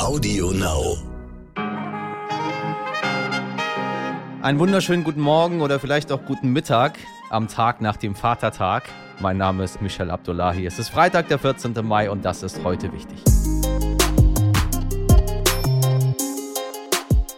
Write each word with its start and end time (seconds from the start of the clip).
Audio 0.00 0.50
Now. 0.50 0.96
Einen 4.40 4.58
wunderschönen 4.58 5.04
guten 5.04 5.20
Morgen 5.20 5.60
oder 5.60 5.78
vielleicht 5.78 6.10
auch 6.10 6.24
guten 6.24 6.54
Mittag 6.54 6.98
am 7.28 7.48
Tag 7.48 7.82
nach 7.82 7.98
dem 7.98 8.14
Vatertag. 8.14 8.84
Mein 9.20 9.36
Name 9.36 9.62
ist 9.62 9.82
Michel 9.82 10.10
Abdullahi. 10.10 10.64
Es 10.64 10.78
ist 10.78 10.88
Freitag, 10.88 11.28
der 11.28 11.38
14. 11.38 11.74
Mai 11.86 12.10
und 12.10 12.24
das 12.24 12.42
ist 12.42 12.64
heute 12.64 12.90
wichtig. 12.94 13.22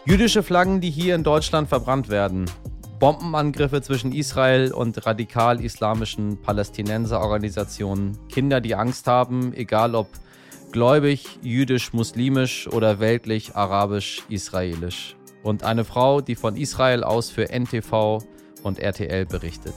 Jüdische 0.06 0.44
Flaggen, 0.44 0.80
die 0.80 0.90
hier 0.90 1.16
in 1.16 1.24
Deutschland 1.24 1.68
verbrannt 1.68 2.10
werden. 2.10 2.48
Bombenangriffe 3.00 3.82
zwischen 3.82 4.12
Israel 4.12 4.72
und 4.72 5.04
radikal-islamischen 5.04 6.40
Palästinenserorganisationen. 6.40 8.16
Kinder, 8.28 8.60
die 8.60 8.76
Angst 8.76 9.08
haben, 9.08 9.52
egal 9.52 9.96
ob 9.96 10.06
gläubig, 10.72 11.38
jüdisch, 11.42 11.92
muslimisch 11.92 12.66
oder 12.68 12.98
weltlich, 12.98 13.54
arabisch, 13.54 14.22
israelisch. 14.28 15.16
Und 15.42 15.64
eine 15.64 15.84
Frau, 15.84 16.20
die 16.20 16.34
von 16.34 16.56
Israel 16.56 17.04
aus 17.04 17.30
für 17.30 17.50
NTV 17.50 18.18
und 18.62 18.78
RTL 18.78 19.26
berichtet. 19.26 19.74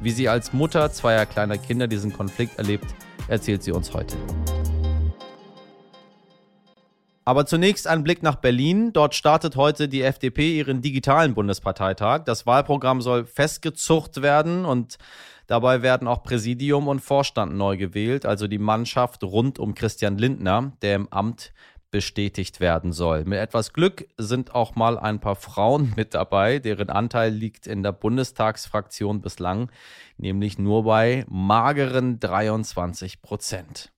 Wie 0.00 0.10
sie 0.10 0.28
als 0.28 0.52
Mutter 0.52 0.90
zweier 0.92 1.26
kleiner 1.26 1.58
Kinder 1.58 1.86
diesen 1.86 2.12
Konflikt 2.12 2.58
erlebt, 2.58 2.86
erzählt 3.28 3.62
sie 3.62 3.72
uns 3.72 3.92
heute. 3.92 4.16
Aber 7.30 7.46
zunächst 7.46 7.86
ein 7.86 8.02
Blick 8.02 8.24
nach 8.24 8.34
Berlin. 8.34 8.92
Dort 8.92 9.14
startet 9.14 9.54
heute 9.54 9.88
die 9.88 10.02
FDP 10.02 10.58
ihren 10.58 10.82
digitalen 10.82 11.32
Bundesparteitag. 11.32 12.24
Das 12.24 12.44
Wahlprogramm 12.44 13.00
soll 13.00 13.24
festgezucht 13.24 14.20
werden 14.20 14.64
und 14.64 14.98
dabei 15.46 15.80
werden 15.82 16.08
auch 16.08 16.24
Präsidium 16.24 16.88
und 16.88 16.98
Vorstand 16.98 17.54
neu 17.54 17.76
gewählt, 17.76 18.26
also 18.26 18.48
die 18.48 18.58
Mannschaft 18.58 19.22
rund 19.22 19.60
um 19.60 19.76
Christian 19.76 20.18
Lindner, 20.18 20.72
der 20.82 20.96
im 20.96 21.06
Amt 21.12 21.52
bestätigt 21.92 22.58
werden 22.58 22.90
soll. 22.90 23.24
Mit 23.24 23.38
etwas 23.38 23.72
Glück 23.72 24.08
sind 24.16 24.56
auch 24.56 24.74
mal 24.74 24.98
ein 24.98 25.20
paar 25.20 25.36
Frauen 25.36 25.92
mit 25.96 26.14
dabei, 26.14 26.58
deren 26.58 26.90
Anteil 26.90 27.32
liegt 27.32 27.68
in 27.68 27.84
der 27.84 27.92
Bundestagsfraktion 27.92 29.20
bislang, 29.20 29.70
nämlich 30.16 30.58
nur 30.58 30.82
bei 30.82 31.24
mageren 31.28 32.18
23 32.18 33.22
Prozent. 33.22 33.92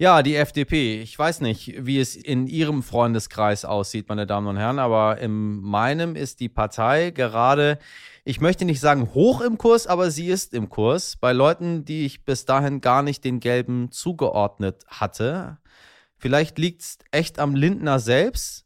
Ja, 0.00 0.22
die 0.22 0.34
FDP. 0.34 1.02
Ich 1.02 1.18
weiß 1.18 1.42
nicht, 1.42 1.74
wie 1.84 2.00
es 2.00 2.16
in 2.16 2.46
Ihrem 2.46 2.82
Freundeskreis 2.82 3.66
aussieht, 3.66 4.08
meine 4.08 4.26
Damen 4.26 4.46
und 4.46 4.56
Herren, 4.56 4.78
aber 4.78 5.18
in 5.18 5.60
meinem 5.60 6.16
ist 6.16 6.40
die 6.40 6.48
Partei 6.48 7.10
gerade, 7.10 7.78
ich 8.24 8.40
möchte 8.40 8.64
nicht 8.64 8.80
sagen 8.80 9.12
hoch 9.12 9.42
im 9.42 9.58
Kurs, 9.58 9.86
aber 9.86 10.10
sie 10.10 10.28
ist 10.28 10.54
im 10.54 10.70
Kurs. 10.70 11.16
Bei 11.16 11.34
Leuten, 11.34 11.84
die 11.84 12.06
ich 12.06 12.24
bis 12.24 12.46
dahin 12.46 12.80
gar 12.80 13.02
nicht 13.02 13.26
den 13.26 13.40
gelben 13.40 13.90
zugeordnet 13.90 14.86
hatte. 14.88 15.58
Vielleicht 16.16 16.58
liegt 16.58 16.80
es 16.80 16.98
echt 17.10 17.38
am 17.38 17.54
Lindner 17.54 17.98
selbst, 17.98 18.64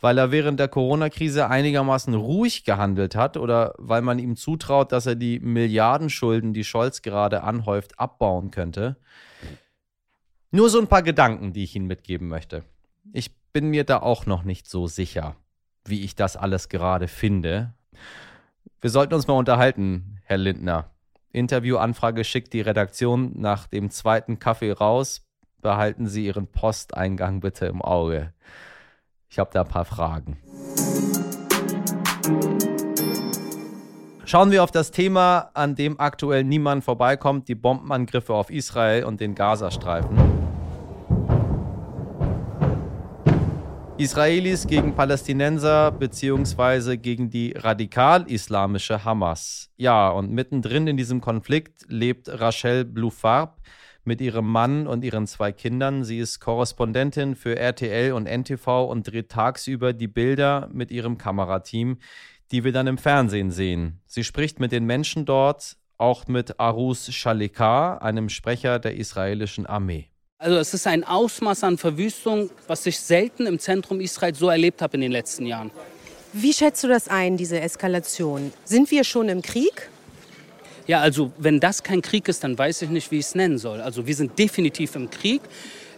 weil 0.00 0.16
er 0.16 0.30
während 0.30 0.60
der 0.60 0.68
Corona-Krise 0.68 1.48
einigermaßen 1.50 2.14
ruhig 2.14 2.62
gehandelt 2.62 3.16
hat 3.16 3.36
oder 3.36 3.74
weil 3.78 4.02
man 4.02 4.20
ihm 4.20 4.36
zutraut, 4.36 4.92
dass 4.92 5.06
er 5.06 5.16
die 5.16 5.40
Milliardenschulden, 5.40 6.54
die 6.54 6.62
Scholz 6.62 7.02
gerade 7.02 7.42
anhäuft, 7.42 7.98
abbauen 7.98 8.52
könnte. 8.52 8.96
Nur 10.54 10.68
so 10.68 10.78
ein 10.78 10.86
paar 10.86 11.02
Gedanken, 11.02 11.54
die 11.54 11.64
ich 11.64 11.74
Ihnen 11.76 11.86
mitgeben 11.86 12.28
möchte. 12.28 12.62
Ich 13.14 13.34
bin 13.54 13.70
mir 13.70 13.84
da 13.84 14.00
auch 14.00 14.26
noch 14.26 14.44
nicht 14.44 14.68
so 14.68 14.86
sicher, 14.86 15.34
wie 15.86 16.02
ich 16.02 16.14
das 16.14 16.36
alles 16.36 16.68
gerade 16.68 17.08
finde. 17.08 17.72
Wir 18.82 18.90
sollten 18.90 19.14
uns 19.14 19.26
mal 19.26 19.38
unterhalten, 19.38 20.20
Herr 20.24 20.36
Lindner. 20.36 20.90
Interviewanfrage 21.30 22.22
schickt 22.22 22.52
die 22.52 22.60
Redaktion 22.60 23.32
nach 23.40 23.66
dem 23.66 23.88
zweiten 23.88 24.38
Kaffee 24.38 24.72
raus. 24.72 25.22
Behalten 25.62 26.06
Sie 26.06 26.26
Ihren 26.26 26.48
Posteingang 26.48 27.40
bitte 27.40 27.64
im 27.64 27.80
Auge. 27.80 28.34
Ich 29.30 29.38
habe 29.38 29.50
da 29.54 29.62
ein 29.62 29.68
paar 29.68 29.86
Fragen. 29.86 30.36
Schauen 34.26 34.50
wir 34.50 34.62
auf 34.62 34.70
das 34.70 34.90
Thema, 34.90 35.50
an 35.54 35.76
dem 35.76 35.98
aktuell 35.98 36.44
niemand 36.44 36.84
vorbeikommt, 36.84 37.48
die 37.48 37.54
Bombenangriffe 37.54 38.34
auf 38.34 38.50
Israel 38.50 39.04
und 39.04 39.22
den 39.22 39.34
Gazastreifen. 39.34 40.41
Israelis 44.02 44.66
gegen 44.66 44.96
Palästinenser 44.96 45.92
beziehungsweise 45.92 46.98
gegen 46.98 47.30
die 47.30 47.52
radikal-islamische 47.52 49.04
Hamas. 49.04 49.70
Ja, 49.76 50.08
und 50.08 50.32
mittendrin 50.32 50.88
in 50.88 50.96
diesem 50.96 51.20
Konflikt 51.20 51.84
lebt 51.86 52.28
Rachel 52.28 52.84
Blufarb 52.84 53.60
mit 54.02 54.20
ihrem 54.20 54.50
Mann 54.50 54.88
und 54.88 55.04
ihren 55.04 55.28
zwei 55.28 55.52
Kindern. 55.52 56.02
Sie 56.02 56.18
ist 56.18 56.40
Korrespondentin 56.40 57.36
für 57.36 57.56
RTL 57.56 58.12
und 58.12 58.26
NTV 58.26 58.90
und 58.90 59.04
dreht 59.04 59.28
tagsüber 59.28 59.92
die 59.92 60.08
Bilder 60.08 60.68
mit 60.72 60.90
ihrem 60.90 61.16
Kamerateam, 61.16 61.98
die 62.50 62.64
wir 62.64 62.72
dann 62.72 62.88
im 62.88 62.98
Fernsehen 62.98 63.52
sehen. 63.52 64.00
Sie 64.06 64.24
spricht 64.24 64.58
mit 64.58 64.72
den 64.72 64.84
Menschen 64.84 65.26
dort, 65.26 65.76
auch 65.96 66.26
mit 66.26 66.58
Arus 66.58 67.12
Shalikar, 67.14 68.02
einem 68.02 68.28
Sprecher 68.28 68.80
der 68.80 68.96
israelischen 68.96 69.64
Armee. 69.64 70.11
Also 70.42 70.56
es 70.56 70.74
ist 70.74 70.88
ein 70.88 71.04
Ausmaß 71.04 71.62
an 71.62 71.78
Verwüstung, 71.78 72.50
was 72.66 72.84
ich 72.86 72.98
selten 72.98 73.46
im 73.46 73.60
Zentrum 73.60 74.00
Israels 74.00 74.40
so 74.40 74.48
erlebt 74.48 74.82
habe 74.82 74.96
in 74.96 75.02
den 75.02 75.12
letzten 75.12 75.46
Jahren. 75.46 75.70
Wie 76.32 76.52
schätzt 76.52 76.82
du 76.82 76.88
das 76.88 77.06
ein, 77.06 77.36
diese 77.36 77.60
Eskalation? 77.60 78.52
Sind 78.64 78.90
wir 78.90 79.04
schon 79.04 79.28
im 79.28 79.40
Krieg? 79.40 79.88
Ja, 80.88 81.00
also 81.00 81.30
wenn 81.38 81.60
das 81.60 81.84
kein 81.84 82.02
Krieg 82.02 82.26
ist, 82.26 82.42
dann 82.42 82.58
weiß 82.58 82.82
ich 82.82 82.90
nicht, 82.90 83.12
wie 83.12 83.20
ich 83.20 83.26
es 83.26 83.36
nennen 83.36 83.56
soll. 83.56 83.80
Also 83.80 84.04
wir 84.04 84.16
sind 84.16 84.36
definitiv 84.36 84.96
im 84.96 85.10
Krieg. 85.10 85.42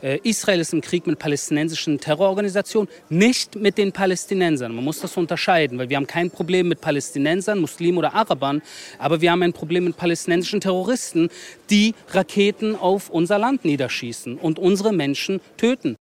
Äh, 0.04 0.20
Israel 0.22 0.60
ist 0.60 0.75
im 0.75 0.82
Krieg 0.82 1.06
mit 1.06 1.19
palästinensischen 1.19 1.98
Terrororganisationen, 1.98 2.91
nicht 3.09 3.56
mit 3.56 3.78
den 3.78 3.91
Palästinensern. 3.91 4.75
Man 4.75 4.84
muss 4.84 5.00
das 5.00 5.16
unterscheiden, 5.16 5.78
weil 5.78 5.88
wir 5.88 5.97
haben 5.97 6.06
kein 6.06 6.31
Problem 6.31 6.69
mit 6.69 6.82
Palästinensern, 6.82 7.59
Muslimen 7.59 7.97
oder 7.97 8.12
Arabern, 8.12 8.60
aber 8.98 9.22
wir 9.22 9.32
haben 9.32 9.43
ein 9.43 9.54
Problem 9.54 9.84
mit 9.84 9.97
palästinensischen 9.97 10.60
Terroristen, 10.60 11.31
die 11.70 11.94
Raketen 12.10 12.76
auf 12.76 13.09
unser 13.09 13.38
Land 13.38 13.64
niederschießen 13.64 14.37
und 14.37 14.59
unsere 14.59 14.93
Menschen 14.93 15.41
töten. 15.56 15.97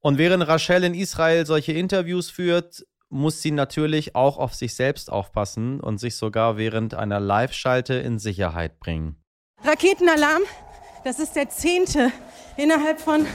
Und 0.00 0.16
während 0.16 0.46
Rachel 0.46 0.84
in 0.84 0.94
Israel 0.94 1.44
solche 1.44 1.72
Interviews 1.72 2.30
führt, 2.30 2.86
muss 3.08 3.42
sie 3.42 3.50
natürlich 3.50 4.14
auch 4.14 4.38
auf 4.38 4.54
sich 4.54 4.76
selbst 4.76 5.10
aufpassen 5.10 5.80
und 5.80 5.98
sich 5.98 6.14
sogar 6.14 6.56
während 6.56 6.94
einer 6.94 7.18
Live-Schalte 7.18 7.94
in 7.94 8.20
Sicherheit 8.20 8.78
bringen. 8.78 9.16
Raketenalarm, 9.64 10.42
das 11.04 11.18
ist 11.18 11.36
der 11.36 11.48
zehnte 11.48 12.12
innerhalb 12.56 13.00
von 13.00 13.26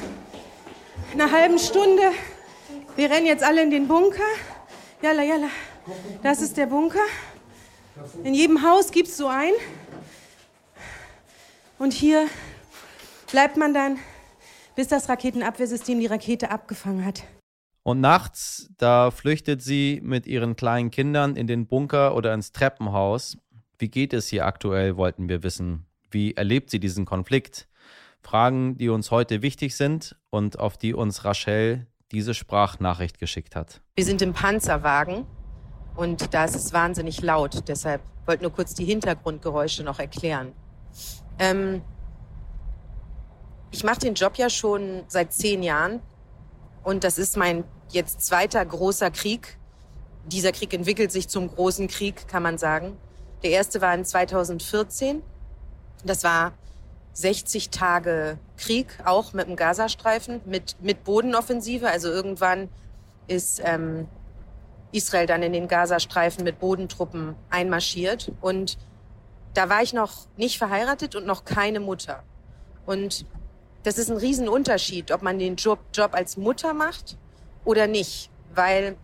einer 1.13 1.31
halben 1.31 1.59
Stunde. 1.59 2.03
Wir 2.95 3.09
rennen 3.09 3.25
jetzt 3.25 3.43
alle 3.43 3.63
in 3.63 3.71
den 3.71 3.87
Bunker. 3.87 4.23
Jalla, 5.01 5.23
jalla. 5.23 5.49
Das 6.23 6.41
ist 6.41 6.57
der 6.57 6.67
Bunker. 6.67 7.03
In 8.23 8.33
jedem 8.33 8.61
Haus 8.63 8.91
gibt 8.91 9.07
es 9.07 9.17
so 9.17 9.27
einen. 9.27 9.55
Und 11.77 11.93
hier 11.93 12.27
bleibt 13.31 13.57
man 13.57 13.73
dann, 13.73 13.97
bis 14.75 14.87
das 14.87 15.09
Raketenabwehrsystem 15.09 15.99
die 15.99 16.05
Rakete 16.05 16.51
abgefangen 16.51 17.05
hat. 17.05 17.23
Und 17.83 18.01
nachts, 18.01 18.69
da 18.77 19.11
flüchtet 19.11 19.61
sie 19.61 19.99
mit 20.03 20.25
ihren 20.25 20.55
kleinen 20.55 20.89
Kindern 20.89 21.35
in 21.35 21.47
den 21.47 21.67
Bunker 21.67 22.15
oder 22.15 22.33
ins 22.33 22.51
Treppenhaus. 22.51 23.37
Wie 23.77 23.89
geht 23.89 24.13
es 24.13 24.27
hier 24.27 24.45
aktuell, 24.45 24.97
wollten 24.97 25.29
wir 25.29 25.43
wissen. 25.43 25.85
Wie 26.15 26.33
erlebt 26.33 26.69
sie 26.69 26.79
diesen 26.79 27.03
Konflikt? 27.03 27.67
Fragen, 28.21 28.77
die 28.77 28.87
uns 28.87 29.11
heute 29.11 29.41
wichtig 29.41 29.75
sind 29.75 30.15
und 30.29 30.57
auf 30.59 30.77
die 30.77 30.93
uns 30.93 31.25
Rachel 31.25 31.87
diese 32.13 32.33
Sprachnachricht 32.33 33.19
geschickt 33.19 33.53
hat. 33.53 33.81
Wir 33.97 34.05
sind 34.05 34.21
im 34.21 34.31
Panzerwagen 34.31 35.25
und 35.97 36.33
da 36.33 36.45
ist 36.45 36.55
es 36.55 36.71
wahnsinnig 36.71 37.21
laut. 37.21 37.67
Deshalb 37.67 38.01
wollte 38.25 38.43
nur 38.43 38.53
kurz 38.53 38.73
die 38.73 38.85
Hintergrundgeräusche 38.85 39.83
noch 39.83 39.99
erklären. 39.99 40.53
Ähm, 41.37 41.81
ich 43.71 43.83
mache 43.83 43.99
den 43.99 44.13
Job 44.13 44.37
ja 44.37 44.49
schon 44.49 45.03
seit 45.09 45.33
zehn 45.33 45.63
Jahren 45.63 45.99
und 46.85 47.03
das 47.03 47.17
ist 47.17 47.35
mein 47.35 47.65
jetzt 47.89 48.25
zweiter 48.25 48.65
großer 48.65 49.11
Krieg. 49.11 49.57
Dieser 50.27 50.53
Krieg 50.53 50.73
entwickelt 50.73 51.11
sich 51.11 51.27
zum 51.27 51.49
großen 51.49 51.89
Krieg, 51.89 52.25
kann 52.29 52.41
man 52.41 52.57
sagen. 52.57 52.95
Der 53.43 53.49
erste 53.49 53.81
war 53.81 53.93
in 53.93 54.05
2014. 54.05 55.21
Das 56.05 56.23
war 56.23 56.53
60 57.13 57.69
Tage 57.69 58.37
Krieg, 58.57 58.87
auch 59.05 59.33
mit 59.33 59.47
dem 59.47 59.55
Gazastreifen, 59.55 60.41
mit, 60.45 60.75
mit 60.81 61.03
Bodenoffensive. 61.03 61.89
Also 61.89 62.09
irgendwann 62.09 62.69
ist 63.27 63.61
ähm, 63.63 64.07
Israel 64.91 65.25
dann 65.25 65.41
in 65.41 65.53
den 65.53 65.67
Gazastreifen 65.67 66.43
mit 66.43 66.59
Bodentruppen 66.59 67.35
einmarschiert. 67.49 68.31
Und 68.41 68.77
da 69.53 69.69
war 69.69 69.81
ich 69.81 69.93
noch 69.93 70.27
nicht 70.37 70.57
verheiratet 70.57 71.15
und 71.15 71.25
noch 71.25 71.45
keine 71.45 71.79
Mutter. 71.79 72.23
Und 72.85 73.25
das 73.83 73.97
ist 73.97 74.09
ein 74.11 74.17
Riesenunterschied, 74.17 75.11
ob 75.11 75.21
man 75.21 75.39
den 75.39 75.55
Job, 75.55 75.79
Job 75.93 76.13
als 76.13 76.37
Mutter 76.37 76.73
macht 76.73 77.17
oder 77.63 77.87
nicht. 77.87 78.29
Weil 78.53 78.97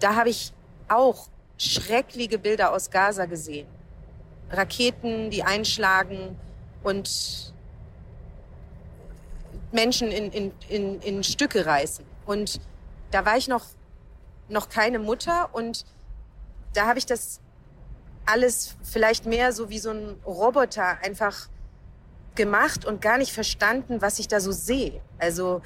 da 0.00 0.16
habe 0.16 0.30
ich 0.30 0.52
auch 0.88 1.28
schreckliche 1.58 2.38
Bilder 2.38 2.72
aus 2.72 2.90
Gaza 2.90 3.26
gesehen. 3.26 3.66
Raketen, 4.52 5.30
die 5.30 5.42
einschlagen, 5.42 6.36
und 6.82 7.52
Menschen 9.70 10.08
in, 10.08 10.30
in, 10.30 10.52
in, 10.68 11.00
in 11.00 11.24
Stücke 11.24 11.64
reißen. 11.64 12.04
Und 12.26 12.60
da 13.10 13.24
war 13.24 13.36
ich 13.36 13.48
noch, 13.48 13.64
noch 14.48 14.68
keine 14.68 14.98
Mutter 14.98 15.54
und 15.54 15.84
da 16.74 16.86
habe 16.86 16.98
ich 16.98 17.06
das 17.06 17.40
alles 18.24 18.76
vielleicht 18.82 19.26
mehr 19.26 19.52
so 19.52 19.68
wie 19.68 19.78
so 19.78 19.90
ein 19.90 20.16
Roboter 20.24 20.98
einfach 21.02 21.48
gemacht 22.34 22.84
und 22.84 23.00
gar 23.00 23.18
nicht 23.18 23.32
verstanden, 23.32 24.00
was 24.00 24.18
ich 24.18 24.28
da 24.28 24.40
so 24.40 24.52
sehe. 24.52 25.00
Also 25.18 25.60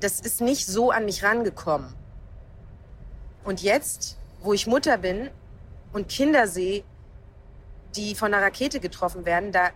das 0.00 0.20
ist 0.20 0.40
nicht 0.40 0.66
so 0.66 0.90
an 0.90 1.04
mich 1.04 1.22
rangekommen. 1.22 1.94
Und 3.44 3.62
jetzt, 3.62 4.16
wo 4.40 4.52
ich 4.52 4.66
Mutter 4.66 4.98
bin 4.98 5.30
und 5.92 6.08
Kinder 6.08 6.46
sehe, 6.46 6.84
die 7.94 8.14
von 8.14 8.32
einer 8.32 8.44
Rakete 8.44 8.80
getroffen 8.80 9.24
werden, 9.24 9.52
da, 9.52 9.70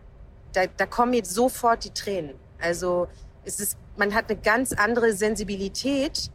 da, 0.53 0.67
da 0.67 0.87
kommen 0.87 1.15
jetzt 1.15 1.33
sofort 1.35 1.85
die 1.85 1.91
Tränen. 1.91 2.35
Also 2.61 3.09
es 3.45 3.61
ist, 3.61 3.79
man 3.97 4.15
hat 4.15 4.31
eine 4.31 4.39
ganz 4.39 4.73
andere 4.73 5.13
Sensibilität, 5.13 6.31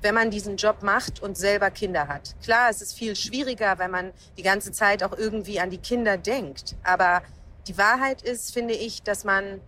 wenn 0.00 0.14
man 0.14 0.30
diesen 0.30 0.56
Job 0.56 0.82
macht 0.82 1.22
und 1.22 1.36
selber 1.36 1.70
Kinder 1.70 2.08
hat. 2.08 2.34
Klar, 2.42 2.68
es 2.70 2.82
ist 2.82 2.96
viel 2.96 3.16
schwieriger, 3.16 3.78
wenn 3.78 3.90
man 3.90 4.12
die 4.36 4.42
ganze 4.42 4.70
Zeit 4.70 5.02
auch 5.02 5.16
irgendwie 5.16 5.60
an 5.60 5.70
die 5.70 5.78
Kinder 5.78 6.18
denkt. 6.18 6.76
Aber 6.82 7.22
die 7.66 7.78
Wahrheit 7.78 8.22
ist, 8.22 8.52
finde 8.52 8.74
ich, 8.74 9.02
dass 9.02 9.24
man, 9.24 9.60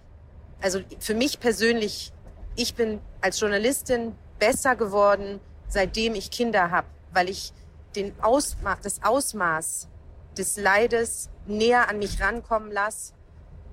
also 0.60 0.80
für 1.00 1.14
mich 1.14 1.40
persönlich, 1.40 2.12
ich 2.54 2.74
bin 2.74 3.00
als 3.22 3.40
Journalistin 3.40 4.14
besser 4.38 4.76
geworden, 4.76 5.40
seitdem 5.68 6.14
ich 6.14 6.30
Kinder 6.30 6.70
habe, 6.70 6.86
weil 7.12 7.30
ich 7.30 7.52
den 7.96 8.14
Ausma 8.22 8.76
das 8.82 9.02
Ausmaß 9.02 9.88
des 10.36 10.56
Leides 10.58 11.30
näher 11.46 11.88
an 11.88 11.98
mich 11.98 12.20
rankommen 12.20 12.70
lasse 12.70 13.14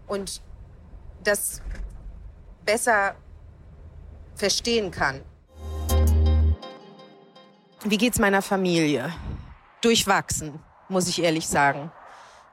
und 0.07 0.41
das 1.23 1.61
besser 2.65 3.15
verstehen 4.35 4.91
kann. 4.91 5.21
Wie 7.83 7.97
geht's 7.97 8.17
meiner 8.17 8.41
Familie? 8.41 9.13
Durchwachsen, 9.81 10.59
muss 10.87 11.09
ich 11.09 11.21
ehrlich 11.21 11.47
sagen. 11.47 11.91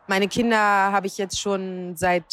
Meine 0.09 0.27
Kinder 0.27 0.59
habe 0.59 1.07
ich 1.07 1.19
jetzt 1.19 1.39
schon 1.39 1.97
seit 1.97 2.25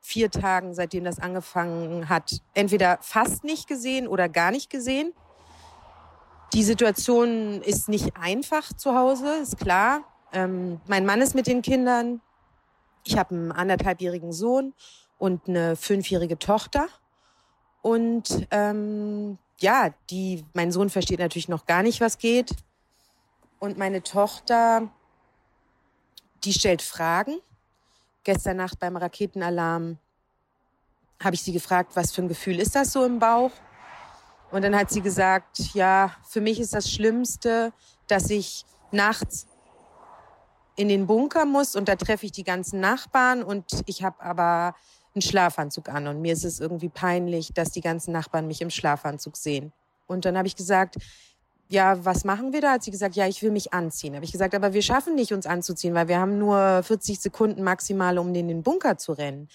vier 0.00 0.30
Tagen, 0.30 0.72
seitdem 0.72 1.04
das 1.04 1.18
angefangen 1.18 2.08
hat, 2.08 2.40
entweder 2.54 2.98
fast 3.02 3.44
nicht 3.44 3.68
gesehen 3.68 4.08
oder 4.08 4.30
gar 4.30 4.50
nicht 4.50 4.70
gesehen. 4.70 5.12
Die 6.54 6.62
Situation 6.62 7.60
ist 7.62 7.88
nicht 7.88 8.16
einfach 8.16 8.72
zu 8.72 8.94
Hause, 8.94 9.34
ist 9.42 9.58
klar. 9.58 10.04
Ähm, 10.32 10.80
mein 10.86 11.04
Mann 11.04 11.20
ist 11.20 11.34
mit 11.34 11.46
den 11.46 11.62
Kindern. 11.62 12.20
Ich 13.04 13.18
habe 13.18 13.34
einen 13.34 13.52
anderthalbjährigen 13.52 14.32
Sohn 14.32 14.74
und 15.18 15.48
eine 15.48 15.76
fünfjährige 15.76 16.38
Tochter. 16.38 16.88
Und 17.82 18.46
ähm, 18.50 19.38
ja, 19.60 19.94
die, 20.10 20.44
mein 20.54 20.72
Sohn 20.72 20.90
versteht 20.90 21.18
natürlich 21.18 21.48
noch 21.48 21.66
gar 21.66 21.82
nicht, 21.82 22.00
was 22.00 22.18
geht. 22.18 22.52
Und 23.58 23.76
meine 23.76 24.02
Tochter, 24.02 24.88
die 26.44 26.52
stellt 26.52 26.82
Fragen. 26.82 27.38
Gestern 28.24 28.56
Nacht 28.56 28.78
beim 28.78 28.96
Raketenalarm 28.96 29.98
habe 31.22 31.34
ich 31.34 31.42
sie 31.42 31.52
gefragt, 31.52 31.92
was 31.94 32.12
für 32.12 32.22
ein 32.22 32.28
Gefühl 32.28 32.60
ist 32.60 32.74
das 32.74 32.92
so 32.92 33.04
im 33.04 33.18
Bauch? 33.18 33.50
Und 34.50 34.62
dann 34.62 34.74
hat 34.76 34.90
sie 34.90 35.02
gesagt, 35.02 35.74
ja, 35.74 36.12
für 36.26 36.40
mich 36.40 36.58
ist 36.58 36.74
das 36.74 36.90
Schlimmste, 36.90 37.72
dass 38.06 38.30
ich 38.30 38.64
nachts 38.90 39.46
in 40.76 40.88
den 40.88 41.06
Bunker 41.06 41.44
muss 41.44 41.76
und 41.76 41.88
da 41.88 41.96
treffe 41.96 42.26
ich 42.26 42.32
die 42.32 42.44
ganzen 42.44 42.80
Nachbarn 42.80 43.42
und 43.42 43.64
ich 43.86 44.02
habe 44.02 44.22
aber 44.22 44.74
einen 45.14 45.22
Schlafanzug 45.22 45.88
an 45.88 46.06
und 46.06 46.20
mir 46.20 46.32
ist 46.32 46.44
es 46.44 46.60
irgendwie 46.60 46.88
peinlich, 46.88 47.52
dass 47.52 47.70
die 47.72 47.80
ganzen 47.80 48.12
Nachbarn 48.12 48.46
mich 48.46 48.60
im 48.62 48.70
Schlafanzug 48.70 49.36
sehen. 49.36 49.72
Und 50.06 50.24
dann 50.24 50.38
habe 50.38 50.46
ich 50.46 50.56
gesagt, 50.56 50.96
ja, 51.68 52.02
was 52.04 52.24
machen 52.24 52.52
wir 52.52 52.60
da? 52.60 52.72
Hat 52.72 52.82
sie 52.82 52.90
gesagt, 52.90 53.16
ja, 53.16 53.26
ich 53.26 53.42
will 53.42 53.50
mich 53.50 53.74
anziehen. 53.74 54.14
Habe 54.14 54.24
ich 54.24 54.32
gesagt, 54.32 54.54
aber 54.54 54.72
wir 54.72 54.80
schaffen 54.80 55.14
nicht, 55.14 55.32
uns 55.32 55.46
anzuziehen, 55.46 55.94
weil 55.94 56.08
wir 56.08 56.18
haben 56.18 56.38
nur 56.38 56.82
40 56.82 57.20
Sekunden 57.20 57.62
maximal, 57.62 58.18
um 58.18 58.34
in 58.34 58.48
den 58.48 58.62
Bunker 58.62 58.96
zu 58.96 59.12
rennen. 59.12 59.48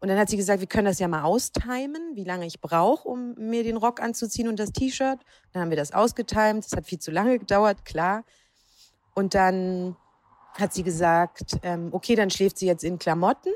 Und 0.00 0.08
dann 0.08 0.18
hat 0.18 0.30
sie 0.30 0.38
gesagt, 0.38 0.60
wir 0.60 0.66
können 0.66 0.86
das 0.86 0.98
ja 0.98 1.08
mal 1.08 1.24
austimen, 1.24 2.14
wie 2.14 2.24
lange 2.24 2.46
ich 2.46 2.60
brauche, 2.60 3.06
um 3.06 3.34
mir 3.34 3.62
den 3.64 3.76
Rock 3.76 4.00
anzuziehen 4.00 4.48
und 4.48 4.58
das 4.58 4.72
T-Shirt. 4.72 5.20
Dann 5.52 5.62
haben 5.62 5.70
wir 5.70 5.76
das 5.76 5.92
ausgetimt. 5.92 6.64
Das 6.64 6.72
hat 6.72 6.86
viel 6.86 6.98
zu 6.98 7.10
lange 7.10 7.38
gedauert, 7.38 7.84
klar. 7.84 8.24
Und 9.14 9.34
dann 9.34 9.96
hat 10.54 10.72
sie 10.72 10.82
gesagt, 10.82 11.58
ähm, 11.62 11.90
okay, 11.92 12.14
dann 12.14 12.30
schläft 12.30 12.58
sie 12.58 12.66
jetzt 12.66 12.82
in 12.82 12.98
Klamotten. 12.98 13.52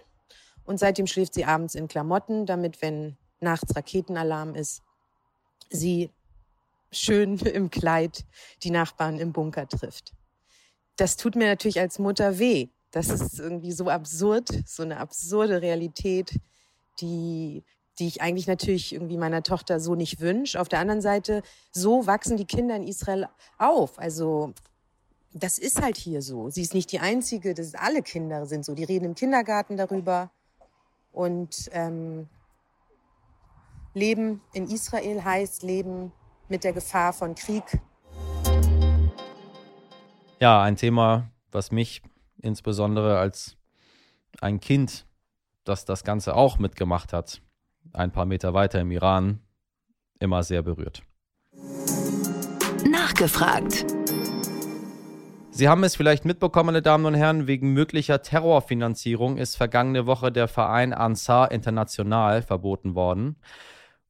Und 0.65 0.79
seitdem 0.79 1.07
schläft 1.07 1.35
sie 1.35 1.47
abends 1.47 1.75
in 1.75 1.89
Klamotten, 1.89 2.45
damit, 2.45 2.83
wenn 2.83 3.17
nachts 3.41 3.75
Raketenalarm 3.75 4.55
ist, 4.55 4.83
sie 5.71 6.11
schön 6.93 7.39
im 7.39 7.71
Kleid 7.71 8.25
die 8.63 8.71
Nachbarn 8.71 9.19
im 9.19 9.33
Bunker 9.33 9.67
trifft. 9.67 10.13
Das 10.97 11.17
tut 11.17 11.37
mir 11.37 11.47
natürlich 11.47 11.81
als 11.81 11.99
Mutter 11.99 12.39
weh. 12.39 12.69
Das 12.95 13.09
ist 13.09 13.41
irgendwie 13.41 13.73
so 13.73 13.89
absurd, 13.89 14.49
so 14.69 14.85
eine 14.85 14.99
absurde 14.99 15.61
Realität, 15.61 16.39
die, 17.01 17.65
die 17.99 18.07
ich 18.07 18.23
eigentlich 18.23 18.47
natürlich 18.47 18.93
irgendwie 18.93 19.17
meiner 19.17 19.43
Tochter 19.43 19.81
so 19.81 19.97
nicht 19.97 20.21
wünsche. 20.21 20.61
Auf 20.61 20.69
der 20.69 20.79
anderen 20.79 21.01
Seite, 21.01 21.43
so 21.73 22.07
wachsen 22.07 22.37
die 22.37 22.45
Kinder 22.45 22.77
in 22.77 22.85
Israel 22.87 23.27
auf. 23.59 23.99
Also 23.99 24.55
das 25.33 25.59
ist 25.59 25.83
halt 25.83 25.97
hier 25.97 26.23
so. 26.23 26.51
Sie 26.51 26.63
ist 26.63 26.73
nicht 26.73 26.93
die 26.93 27.01
Einzige, 27.01 27.53
das 27.53 27.67
ist, 27.67 27.77
alle 27.81 28.01
Kinder 28.01 28.47
sind 28.47 28.65
so. 28.65 28.77
Die 28.77 28.85
reden 28.85 29.07
im 29.07 29.15
Kindergarten 29.17 29.77
darüber. 29.77 30.31
Und 31.11 31.69
ähm, 31.73 32.29
Leben 33.93 34.41
in 34.53 34.69
Israel 34.69 35.25
heißt 35.25 35.65
Leben 35.65 36.13
mit 36.49 36.63
der 36.63 36.73
Gefahr 36.73 37.13
von 37.13 37.35
Krieg. 37.35 37.65
Ja, 40.39 40.63
ein 40.63 40.77
Thema, 40.77 41.33
was 41.51 41.73
mich 41.73 42.01
insbesondere 42.45 43.19
als 43.19 43.57
ein 44.41 44.61
Kind, 44.61 45.07
das 45.65 45.85
das 45.85 46.05
Ganze 46.05 46.37
auch 46.37 46.59
mitgemacht 46.59 47.13
hat, 47.13 47.41
ein 47.93 48.13
paar 48.13 48.27
Meter 48.27 48.55
weiter 48.55 48.81
im 48.81 48.91
Iran, 48.91 49.41
immer 50.21 50.43
sehr 50.43 50.63
berührt. 50.63 51.03
Nachgefragt. 52.91 53.87
Sie 55.51 55.69
haben 55.69 55.85
es 55.85 55.95
vielleicht 55.95 56.25
mitbekommen, 56.25 56.67
meine 56.67 56.83
Damen 56.83 57.07
und 57.07 57.15
Herren, 57.15 57.47
wegen 57.47 57.73
möglicher 57.73 58.23
Terrorfinanzierung 58.23 59.37
ist 59.37 59.57
vergangene 59.57 60.05
Woche 60.05 60.33
der 60.33 60.49
Verein 60.49 60.93
Ansar 60.93 61.53
International 61.53 62.43
verboten 62.43 62.95
worden. 62.97 63.37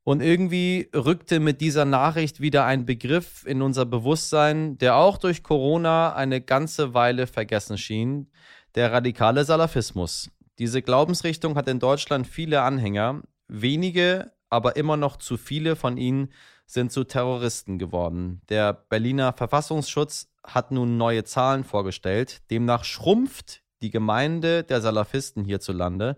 Und 0.05 0.21
irgendwie 0.21 0.91
rückte 0.95 1.41
mit 1.41 1.63
dieser 1.63 1.87
Nachricht 1.87 2.41
wieder 2.41 2.67
ein 2.67 2.84
Begriff 2.84 3.46
in 3.46 3.63
unser 3.63 3.87
Bewusstsein, 3.87 4.77
der 4.77 4.96
auch 4.96 5.17
durch 5.17 5.43
Corona 5.43 6.15
eine 6.15 6.43
ganze 6.43 6.93
Weile 6.93 7.27
vergessen 7.27 7.79
schien, 7.79 8.31
der 8.75 8.93
radikale 8.93 9.44
Salafismus. 9.44 10.31
Diese 10.58 10.82
Glaubensrichtung 10.82 11.56
hat 11.56 11.69
in 11.69 11.81
Deutschland 11.81 12.27
viele 12.27 12.61
Anhänger, 12.61 13.23
wenige, 13.49 14.32
aber 14.51 14.77
immer 14.77 14.99
noch 14.99 15.17
zu 15.17 15.39
viele 15.39 15.75
von 15.75 15.96
ihnen 15.96 16.29
sind 16.67 16.93
zu 16.93 17.05
Terroristen 17.05 17.79
geworden. 17.79 18.43
Der 18.51 18.73
Berliner 18.73 19.32
Verfassungsschutz 19.32 20.29
hat 20.44 20.70
nun 20.70 20.99
neue 20.99 21.25
Zahlen 21.25 21.65
vorgestellt. 21.65 22.43
Demnach 22.51 22.84
schrumpft 22.84 23.64
die 23.84 23.91
Gemeinde 23.91 24.64
der 24.64 24.81
Salafisten 24.81 25.44
hierzulande. 25.44 26.17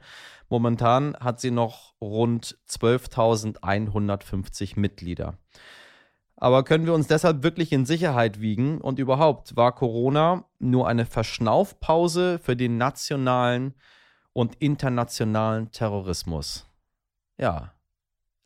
Momentan 0.48 1.16
hat 1.18 1.40
sie 1.40 1.50
noch 1.50 1.94
rund 2.00 2.56
12.150 2.68 4.78
Mitglieder. 4.78 5.34
Aber 6.36 6.62
können 6.62 6.86
wir 6.86 6.94
uns 6.94 7.08
deshalb 7.08 7.42
wirklich 7.42 7.72
in 7.72 7.84
Sicherheit 7.84 8.40
wiegen? 8.40 8.80
Und 8.80 9.00
überhaupt, 9.00 9.56
war 9.56 9.74
Corona 9.74 10.44
nur 10.60 10.86
eine 10.86 11.06
Verschnaufpause 11.06 12.38
für 12.38 12.54
den 12.54 12.76
nationalen 12.76 13.74
und 14.32 14.54
internationalen 14.56 15.72
Terrorismus? 15.72 16.70
Ja, 17.36 17.72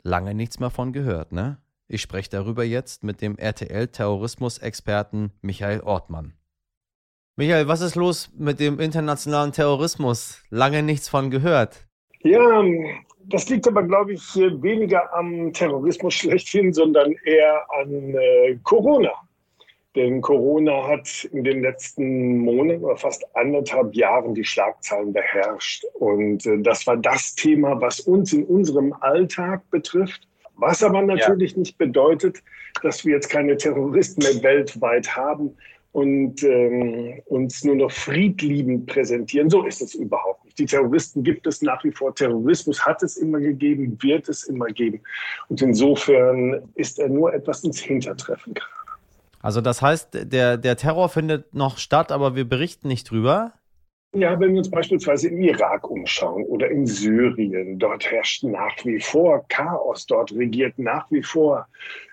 lange 0.02 0.34
nichts 0.34 0.60
mehr 0.60 0.70
von 0.70 0.94
gehört, 0.94 1.32
ne? 1.32 1.58
Ich 1.88 2.00
spreche 2.00 2.30
darüber 2.30 2.64
jetzt 2.64 3.04
mit 3.04 3.20
dem 3.20 3.36
RTL-Terrorismusexperten 3.36 5.32
Michael 5.42 5.80
Ortmann. 5.80 6.39
Michael, 7.40 7.68
was 7.68 7.80
ist 7.80 7.94
los 7.94 8.30
mit 8.37 8.61
dem 8.61 8.78
internationalen 8.80 9.50
Terrorismus? 9.52 10.42
Lange 10.50 10.82
nichts 10.82 11.09
von 11.09 11.30
gehört. 11.30 11.87
Ja, 12.18 12.62
das 13.30 13.49
liegt 13.49 13.66
aber, 13.66 13.82
glaube 13.82 14.12
ich, 14.12 14.20
weniger 14.37 15.11
am 15.14 15.50
Terrorismus 15.54 16.12
schlechthin, 16.20 16.75
sondern 16.75 17.14
eher 17.25 17.64
an 17.80 18.14
äh, 18.14 18.59
Corona. 18.62 19.12
Denn 19.97 20.20
Corona 20.20 20.87
hat 20.87 21.25
in 21.32 21.42
den 21.42 21.62
letzten 21.62 22.40
Monaten 22.40 22.85
oder 22.85 22.99
fast 22.99 23.25
anderthalb 23.35 23.94
Jahren 23.94 24.35
die 24.35 24.44
Schlagzeilen 24.44 25.14
beherrscht. 25.14 25.87
Und 25.94 26.44
äh, 26.44 26.61
das 26.61 26.87
war 26.87 26.99
das 26.99 27.35
Thema, 27.37 27.80
was 27.80 28.00
uns 28.00 28.35
in 28.35 28.44
unserem 28.44 28.92
Alltag 29.00 29.62
betrifft 29.70 30.28
was 30.61 30.82
aber 30.82 31.00
natürlich 31.00 31.52
ja. 31.52 31.59
nicht 31.59 31.78
bedeutet, 31.78 32.42
dass 32.82 33.04
wir 33.04 33.14
jetzt 33.14 33.30
keine 33.30 33.56
Terroristen 33.56 34.23
mehr 34.23 34.42
weltweit 34.42 35.16
haben 35.16 35.56
und 35.92 36.42
ähm, 36.44 37.20
uns 37.26 37.64
nur 37.64 37.75
noch 37.75 37.90
friedliebend 37.90 38.87
präsentieren. 38.87 39.50
So 39.50 39.64
ist 39.64 39.82
es 39.82 39.94
überhaupt 39.94 40.44
nicht. 40.44 40.59
Die 40.59 40.66
Terroristen 40.66 41.23
gibt 41.23 41.47
es 41.47 41.62
nach 41.62 41.82
wie 41.85 41.90
vor. 41.90 42.14
Terrorismus 42.14 42.85
hat 42.85 43.02
es 43.02 43.16
immer 43.16 43.40
gegeben, 43.40 43.99
wird 44.00 44.28
es 44.28 44.44
immer 44.44 44.66
geben. 44.66 45.00
Und 45.49 45.62
insofern 45.62 46.62
ist 46.75 46.99
er 46.99 47.09
nur 47.09 47.35
etwas 47.35 47.64
ins 47.64 47.80
Hintertreffen. 47.80 48.54
Also 49.42 49.61
das 49.61 49.82
heißt, 49.82 50.32
der, 50.32 50.59
der 50.59 50.76
Terror 50.76 51.09
findet 51.09 51.54
noch 51.54 51.78
statt, 51.78 52.12
aber 52.12 52.37
wir 52.37 52.44
berichten 52.44 52.88
nicht 52.88 53.11
drüber. 53.11 53.54
Ja, 54.12 54.38
wenn 54.40 54.52
wir 54.52 54.59
uns 54.59 54.70
beispielsweise 54.70 55.28
im 55.28 55.40
Irak 55.40 55.88
umschauen 55.88 56.44
oder 56.44 56.68
in 56.68 56.85
Syrien, 56.85 57.78
dort 57.78 58.11
herrscht 58.11 58.42
nach 58.42 58.85
wie 58.85 59.00
vor 59.00 59.44
Chaos, 59.49 60.04
dort 60.06 60.32
regiert 60.32 60.78
nach 60.78 61.09
wie 61.12 61.23
vor 61.23 61.66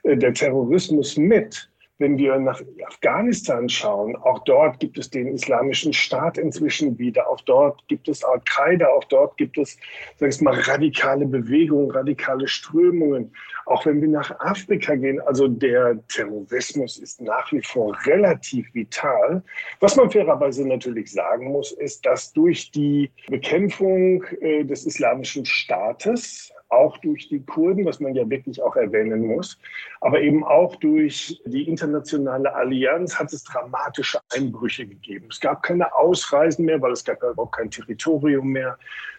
äh, 0.03 0.15
der 0.15 0.33
Terrorismus 0.33 1.17
mit. 1.17 1.69
Wenn 1.99 2.17
wir 2.17 2.37
nach 2.37 2.61
Afghanistan 2.85 3.67
schauen, 3.69 4.15
auch 4.15 4.43
dort 4.43 4.79
gibt 4.79 4.99
es 4.99 5.09
den 5.09 5.27
islamischen 5.27 5.93
Staat 5.93 6.37
inzwischen 6.37 6.99
wieder. 6.99 7.27
Auch 7.27 7.41
dort 7.41 7.87
gibt 7.87 8.07
es 8.07 8.23
Al-Qaida, 8.23 8.87
auch 8.87 9.03
dort 9.05 9.35
gibt 9.37 9.57
es, 9.57 9.77
sag 10.17 10.29
ich 10.29 10.39
mal, 10.41 10.53
radikale 10.53 11.25
Bewegungen, 11.25 11.89
radikale 11.89 12.47
Strömungen. 12.47 13.33
Auch 13.65 13.85
wenn 13.87 13.99
wir 13.99 14.09
nach 14.09 14.39
Afrika 14.39 14.93
gehen, 14.93 15.19
also 15.21 15.47
der 15.47 15.97
Terrorismus 16.07 16.99
ist 16.99 17.19
nach 17.19 17.51
wie 17.51 17.63
vor 17.63 17.97
relativ 18.05 18.71
vital. 18.75 19.41
Was 19.79 19.95
man 19.95 20.11
fairerweise 20.11 20.67
natürlich 20.67 21.11
sagen 21.11 21.51
muss, 21.51 21.71
ist, 21.71 22.05
dass 22.05 22.31
durch 22.31 22.71
die 22.71 23.09
Bekämpfung 23.27 24.23
äh, 24.41 24.63
des 24.63 24.85
islamischen 24.85 25.45
Staates 25.45 26.53
auch 26.69 26.97
durch 26.97 27.29
die 27.29 27.43
Kurden, 27.43 27.85
was 27.85 27.99
man 27.99 28.15
ja 28.15 28.29
wirklich 28.29 28.61
auch 28.61 28.75
erwähnen 28.75 29.25
muss, 29.25 29.57
aber 30.01 30.21
eben 30.21 30.43
auch 30.43 30.75
durch 30.77 31.41
die 31.45 31.67
internationale 31.67 32.53
Allianz 32.53 33.17
hat 33.17 33.31
es 33.33 33.43
dramatische 33.43 34.19
Einbrüche 34.33 34.85
gegeben. 34.85 35.27
Es 35.29 35.39
gab 35.39 35.63
keine 35.63 35.93
Ausreisen 35.95 36.65
mehr, 36.65 36.81
weil 36.81 36.91
es 36.91 37.03
gab 37.03 37.23
überhaupt 37.23 37.55
kein 37.55 37.71
Territorium 37.71 38.49
mehr. 38.49 38.77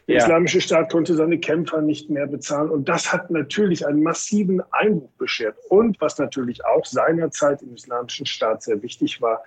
Der 0.08 0.16
ja. 0.16 0.24
Islamische 0.24 0.62
Staat 0.62 0.90
konnte 0.90 1.14
seine 1.14 1.38
Kämpfer 1.38 1.82
nicht 1.82 2.08
mehr 2.08 2.26
bezahlen. 2.26 2.70
Und 2.70 2.88
das 2.88 3.12
hat 3.12 3.30
natürlich 3.30 3.86
einen 3.86 4.02
massiven 4.02 4.62
Einbruch 4.70 5.10
beschert. 5.18 5.54
Und 5.68 6.00
was 6.00 6.18
natürlich 6.18 6.64
auch 6.64 6.86
seinerzeit 6.86 7.60
im 7.60 7.74
Islamischen 7.74 8.24
Staat 8.24 8.62
sehr 8.62 8.82
wichtig 8.82 9.20
war, 9.20 9.44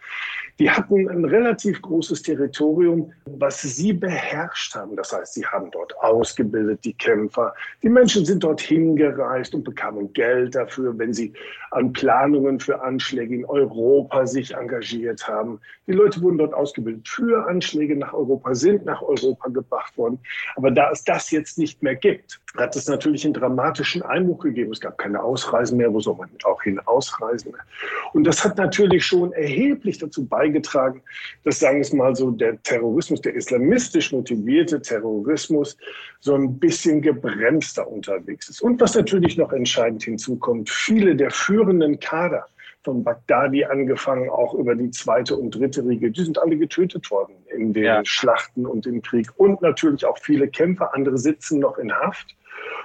die 0.59 0.69
hatten 0.69 1.09
ein 1.09 1.25
relativ 1.25 1.81
großes 1.81 2.21
Territorium, 2.21 3.11
was 3.25 3.63
sie 3.63 3.91
beherrscht 3.91 4.75
haben. 4.75 4.95
Das 4.95 5.11
heißt, 5.11 5.33
sie 5.33 5.45
haben 5.47 5.71
dort 5.71 5.97
ausgebildet, 5.97 6.85
die 6.85 6.93
Kämpfer. 6.93 7.55
Die 7.81 7.89
Menschen 7.89 8.23
sind 8.23 8.43
dorthin 8.43 8.95
gereist 8.95 9.55
und 9.55 9.63
bekamen 9.63 10.13
Geld 10.13 10.53
dafür, 10.53 10.95
wenn 10.95 11.11
sie 11.11 11.33
an 11.71 11.91
Planungen 11.91 12.59
für 12.59 12.79
Anschläge 12.83 13.33
in 13.33 13.45
Europa 13.45 14.27
sich 14.27 14.53
engagiert 14.53 15.27
haben. 15.27 15.59
Die 15.87 15.93
Leute 15.93 16.21
wurden 16.21 16.37
dort 16.37 16.53
ausgebildet 16.53 17.07
für 17.07 17.47
Anschläge 17.47 17.95
nach 17.95 18.13
Europa, 18.13 18.53
sind 18.53 18.85
nach 18.85 19.01
Europa 19.01 19.49
gebracht 19.49 19.97
worden. 19.97 20.19
Aber 20.55 20.71
da 20.71 20.91
es 20.91 21.03
das 21.03 21.31
jetzt 21.31 21.57
nicht 21.57 21.81
mehr 21.81 21.95
gibt, 21.95 22.39
hat 22.57 22.75
es 22.75 22.87
natürlich 22.87 23.23
einen 23.23 23.33
dramatischen 23.33 24.01
Einbruch 24.01 24.39
gegeben. 24.39 24.71
Es 24.71 24.81
gab 24.81 24.97
keine 24.97 25.21
Ausreisen 25.21 25.77
mehr. 25.77 25.93
Wo 25.93 25.99
soll 25.99 26.15
man 26.15 26.29
auch 26.43 26.61
hin 26.63 26.79
ausreisen? 26.79 27.53
Und 28.13 28.25
das 28.25 28.43
hat 28.43 28.57
natürlich 28.57 29.05
schon 29.05 29.31
erheblich 29.33 29.99
dazu 29.99 30.25
beigetragen, 30.25 31.01
dass, 31.43 31.59
sagen 31.59 31.77
wir 31.77 31.81
es 31.81 31.93
mal 31.93 32.15
so, 32.15 32.31
der 32.31 32.61
Terrorismus, 32.63 33.21
der 33.21 33.35
islamistisch 33.35 34.11
motivierte 34.11 34.81
Terrorismus, 34.81 35.77
so 36.19 36.35
ein 36.35 36.59
bisschen 36.59 37.01
gebremster 37.01 37.87
unterwegs 37.87 38.49
ist. 38.49 38.61
Und 38.61 38.79
was 38.81 38.95
natürlich 38.95 39.37
noch 39.37 39.53
entscheidend 39.53 40.03
hinzukommt, 40.03 40.69
viele 40.69 41.15
der 41.15 41.31
führenden 41.31 41.99
Kader 41.99 42.45
von 42.83 43.03
Bagdadi 43.03 43.65
angefangen, 43.65 44.29
auch 44.29 44.53
über 44.53 44.75
die 44.75 44.91
zweite 44.91 45.35
und 45.35 45.51
dritte 45.51 45.85
Riege. 45.85 46.11
Die 46.11 46.23
sind 46.23 46.39
alle 46.39 46.57
getötet 46.57 47.09
worden 47.11 47.35
in 47.55 47.73
den 47.73 47.83
ja. 47.83 48.01
Schlachten 48.03 48.65
und 48.65 48.85
im 48.87 49.01
Krieg. 49.01 49.27
Und 49.37 49.61
natürlich 49.61 50.05
auch 50.05 50.17
viele 50.17 50.47
Kämpfer. 50.47 50.93
Andere 50.95 51.17
sitzen 51.17 51.59
noch 51.59 51.77
in 51.77 51.91
Haft. 51.91 52.35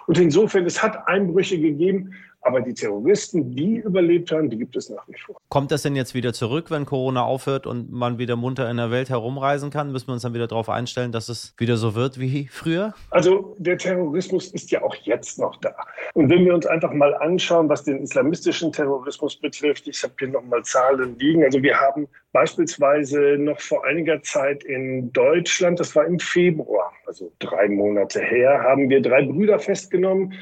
Und 0.06 0.18
insofern, 0.18 0.66
es 0.66 0.82
hat 0.82 1.08
Einbrüche 1.08 1.58
gegeben, 1.58 2.14
aber 2.46 2.60
die 2.60 2.74
Terroristen, 2.74 3.50
die 3.50 3.76
überlebt 3.76 4.30
haben, 4.30 4.48
die 4.48 4.56
gibt 4.56 4.76
es 4.76 4.88
nach 4.88 5.06
wie 5.08 5.18
vor. 5.18 5.36
Kommt 5.48 5.70
das 5.70 5.82
denn 5.82 5.96
jetzt 5.96 6.14
wieder 6.14 6.32
zurück, 6.32 6.70
wenn 6.70 6.86
Corona 6.86 7.24
aufhört 7.24 7.66
und 7.66 7.90
man 7.90 8.18
wieder 8.18 8.36
munter 8.36 8.70
in 8.70 8.76
der 8.76 8.90
Welt 8.90 9.10
herumreisen 9.10 9.70
kann? 9.70 9.92
Müssen 9.92 10.08
wir 10.08 10.14
uns 10.14 10.22
dann 10.22 10.34
wieder 10.34 10.46
darauf 10.46 10.68
einstellen, 10.68 11.12
dass 11.12 11.28
es 11.28 11.54
wieder 11.58 11.76
so 11.76 11.94
wird 11.94 12.20
wie 12.20 12.48
früher? 12.50 12.94
Also 13.10 13.56
der 13.58 13.78
Terrorismus 13.78 14.52
ist 14.52 14.70
ja 14.70 14.82
auch 14.82 14.94
jetzt 14.94 15.38
noch 15.38 15.56
da. 15.60 15.74
Und 16.14 16.30
wenn 16.30 16.44
wir 16.44 16.54
uns 16.54 16.66
einfach 16.66 16.92
mal 16.92 17.14
anschauen, 17.14 17.68
was 17.68 17.84
den 17.84 17.98
islamistischen 18.02 18.72
Terrorismus 18.72 19.36
betrifft, 19.36 19.88
ich 19.88 20.02
habe 20.02 20.14
hier 20.18 20.28
nochmal 20.28 20.62
Zahlen 20.62 21.18
liegen. 21.18 21.44
Also 21.44 21.62
wir 21.62 21.76
haben 21.78 22.06
beispielsweise 22.32 23.36
noch 23.38 23.60
vor 23.60 23.84
einiger 23.86 24.22
Zeit 24.22 24.62
in 24.64 25.12
Deutschland, 25.12 25.80
das 25.80 25.96
war 25.96 26.04
im 26.04 26.18
Februar, 26.18 26.92
also 27.06 27.32
drei 27.38 27.68
Monate 27.68 28.20
her, 28.20 28.62
haben 28.62 28.90
wir 28.90 29.00
drei 29.00 29.22
Brüder 29.22 29.58
festgenommen, 29.58 30.34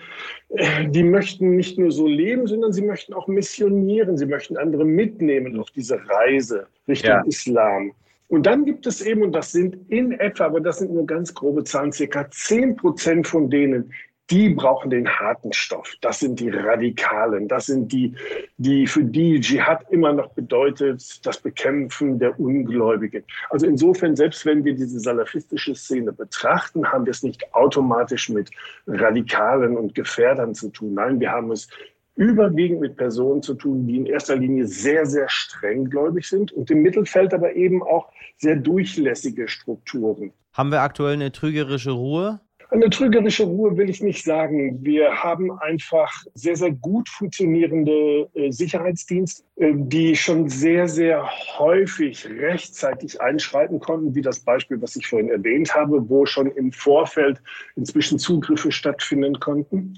äh, 0.55 0.87
die 0.87 1.03
möchten 1.03 1.57
nicht 1.57 1.77
nur 1.77 1.91
so 1.91 2.07
leben, 2.07 2.47
sondern 2.47 2.71
sie 2.71 2.83
möchten 2.83 3.13
auch 3.13 3.27
missionieren. 3.27 4.17
Sie 4.17 4.25
möchten 4.25 4.55
andere 4.55 4.85
mitnehmen 4.85 5.59
auf 5.59 5.71
diese 5.71 5.99
Reise 6.07 6.67
Richtung 6.87 7.09
ja. 7.09 7.23
Islam. 7.25 7.91
Und 8.27 8.45
dann 8.45 8.65
gibt 8.65 8.87
es 8.87 9.01
eben, 9.01 9.21
und 9.21 9.33
das 9.33 9.51
sind 9.51 9.77
in 9.89 10.11
etwa, 10.13 10.45
aber 10.45 10.61
das 10.61 10.79
sind 10.79 10.93
nur 10.93 11.05
ganz 11.05 11.33
grobe 11.33 11.63
Zahlen, 11.63 11.91
circa 11.91 12.29
10 12.29 12.77
Prozent 12.77 13.27
von 13.27 13.49
denen, 13.49 13.91
die 14.29 14.49
brauchen 14.49 14.89
den 14.89 15.07
harten 15.07 15.51
Stoff. 15.51 15.95
Das 16.01 16.19
sind 16.19 16.39
die 16.39 16.49
Radikalen. 16.49 17.47
Das 17.47 17.65
sind 17.65 17.91
die, 17.91 18.15
die 18.57 18.87
für 18.87 19.03
die 19.03 19.39
Dschihad 19.39 19.85
immer 19.91 20.13
noch 20.13 20.29
bedeutet, 20.29 21.25
das 21.25 21.39
Bekämpfen 21.39 22.19
der 22.19 22.39
Ungläubigen. 22.39 23.23
Also 23.49 23.67
insofern, 23.67 24.15
selbst 24.15 24.45
wenn 24.45 24.63
wir 24.63 24.73
diese 24.73 24.99
salafistische 24.99 25.75
Szene 25.75 26.13
betrachten, 26.13 26.91
haben 26.91 27.05
wir 27.05 27.11
es 27.11 27.21
nicht 27.21 27.53
automatisch 27.53 28.29
mit 28.29 28.49
Radikalen 28.87 29.77
und 29.77 29.93
Gefährdern 29.93 30.55
zu 30.55 30.69
tun. 30.69 30.93
Nein, 30.93 31.19
wir 31.19 31.31
haben 31.31 31.51
es 31.51 31.67
überwiegend 32.15 32.81
mit 32.81 32.95
Personen 32.95 33.41
zu 33.41 33.55
tun, 33.55 33.87
die 33.87 33.97
in 33.97 34.05
erster 34.05 34.35
Linie 34.35 34.67
sehr, 34.67 35.05
sehr 35.05 35.27
strenggläubig 35.29 36.27
sind 36.27 36.51
und 36.51 36.69
im 36.69 36.81
Mittelfeld 36.81 37.33
aber 37.33 37.55
eben 37.55 37.81
auch 37.83 38.11
sehr 38.37 38.55
durchlässige 38.55 39.47
Strukturen. 39.47 40.31
Haben 40.53 40.71
wir 40.71 40.81
aktuell 40.81 41.13
eine 41.13 41.31
trügerische 41.31 41.91
Ruhe? 41.91 42.39
Eine 42.73 42.89
trügerische 42.89 43.43
Ruhe 43.43 43.77
will 43.77 43.87
ich 43.87 44.01
nicht 44.01 44.23
sagen. 44.23 44.83
Wir 44.83 45.23
haben 45.23 45.51
einfach 45.59 46.11
sehr, 46.33 46.55
sehr 46.55 46.71
gut 46.71 47.07
funktionierende 47.07 48.27
äh, 48.33 48.51
Sicherheitsdienste, 48.51 49.43
äh, 49.57 49.73
die 49.75 50.15
schon 50.15 50.49
sehr, 50.49 50.87
sehr 50.87 51.23
häufig 51.59 52.27
rechtzeitig 52.27 53.21
einschreiten 53.21 53.79
konnten, 53.79 54.15
wie 54.15 54.23
das 54.23 54.39
Beispiel, 54.39 54.81
was 54.81 54.95
ich 54.95 55.05
vorhin 55.05 55.29
erwähnt 55.29 55.75
habe, 55.75 56.09
wo 56.09 56.25
schon 56.25 56.47
im 56.47 56.71
Vorfeld 56.71 57.43
inzwischen 57.75 58.17
Zugriffe 58.17 58.71
stattfinden 58.71 59.39
konnten. 59.39 59.93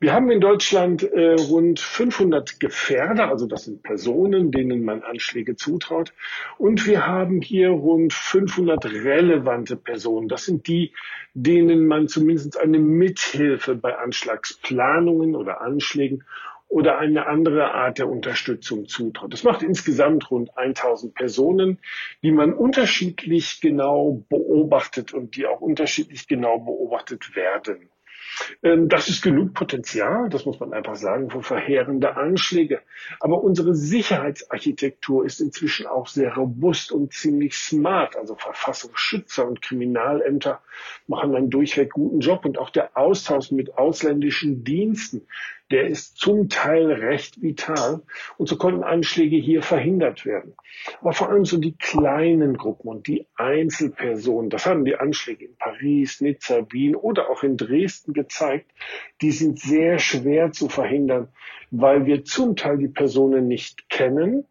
Wir 0.00 0.12
haben 0.12 0.30
in 0.30 0.40
Deutschland 0.40 1.02
äh, 1.02 1.34
rund 1.34 1.80
500 1.80 2.60
Gefährder, 2.60 3.28
also 3.28 3.46
das 3.46 3.64
sind 3.64 3.82
Personen, 3.82 4.52
denen 4.52 4.84
man 4.84 5.02
Anschläge 5.02 5.56
zutraut. 5.56 6.12
Und 6.58 6.86
wir 6.86 7.06
haben 7.06 7.40
hier 7.40 7.70
rund 7.70 8.12
500 8.12 8.84
relevante 8.84 9.76
Personen. 9.76 10.28
Das 10.28 10.44
sind 10.44 10.68
die, 10.68 10.92
denen 11.34 11.86
man 11.86 12.08
zumindest 12.08 12.58
eine 12.58 12.78
Mithilfe 12.78 13.74
bei 13.74 13.98
Anschlagsplanungen 13.98 15.34
oder 15.34 15.60
Anschlägen 15.60 16.24
oder 16.68 16.98
eine 16.98 17.26
andere 17.26 17.72
Art 17.74 17.98
der 17.98 18.08
Unterstützung 18.08 18.86
zutraut. 18.86 19.32
Das 19.32 19.42
macht 19.42 19.62
insgesamt 19.62 20.30
rund 20.30 20.56
1000 20.56 21.14
Personen, 21.14 21.78
die 22.22 22.32
man 22.32 22.54
unterschiedlich 22.54 23.60
genau 23.60 24.24
beobachtet 24.30 25.12
und 25.12 25.36
die 25.36 25.46
auch 25.46 25.60
unterschiedlich 25.60 26.28
genau 26.28 26.60
beobachtet 26.60 27.36
werden. 27.36 27.90
Ähm, 28.62 28.88
das 28.88 29.08
ist 29.08 29.22
genug 29.22 29.54
Potenzial, 29.54 30.28
das 30.28 30.46
muss 30.46 30.60
man 30.60 30.72
einfach 30.72 30.96
sagen, 30.96 31.30
für 31.30 31.42
verheerende 31.42 32.16
Anschläge. 32.16 32.80
Aber 33.20 33.42
unsere 33.42 33.74
Sicherheitsarchitektur 33.74 35.24
ist 35.24 35.40
inzwischen 35.40 35.86
auch 35.86 36.06
sehr 36.06 36.34
robust 36.34 36.92
und 36.92 37.12
ziemlich 37.12 37.56
smart. 37.56 38.16
Also 38.16 38.34
Verfassungsschützer 38.34 39.46
und 39.46 39.62
Kriminalämter 39.62 40.60
machen 41.06 41.34
einen 41.34 41.50
durchweg 41.50 41.90
guten 41.90 42.20
Job 42.20 42.44
und 42.44 42.58
auch 42.58 42.70
der 42.70 42.96
Austausch 42.96 43.50
mit 43.50 43.76
ausländischen 43.78 44.64
Diensten 44.64 45.26
der 45.72 45.86
ist 45.86 46.18
zum 46.18 46.48
Teil 46.48 46.92
recht 46.92 47.42
vital. 47.42 48.02
Und 48.36 48.48
so 48.48 48.56
konnten 48.56 48.84
Anschläge 48.84 49.36
hier 49.36 49.62
verhindert 49.62 50.24
werden. 50.24 50.54
Aber 51.00 51.12
vor 51.12 51.30
allem 51.30 51.44
so 51.44 51.58
die 51.58 51.76
kleinen 51.76 52.56
Gruppen 52.56 52.88
und 52.88 53.06
die 53.06 53.26
Einzelpersonen, 53.36 54.50
das 54.50 54.66
haben 54.66 54.84
die 54.84 54.96
Anschläge 54.96 55.46
in 55.46 55.56
Paris, 55.56 56.20
Nizza, 56.20 56.66
Wien 56.70 56.94
oder 56.94 57.30
auch 57.30 57.42
in 57.42 57.56
Dresden 57.56 58.12
gezeigt, 58.12 58.70
die 59.20 59.32
sind 59.32 59.58
sehr 59.58 59.98
schwer 59.98 60.52
zu 60.52 60.68
verhindern, 60.68 61.28
weil 61.72 62.04
wir 62.06 62.24
zum 62.24 62.54
Teil 62.54 62.78
die 62.78 62.88
Personen 62.88 63.48
nicht 63.48 63.88
kennen 63.88 64.44